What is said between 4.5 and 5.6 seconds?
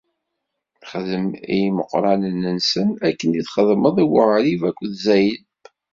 akked Zayb.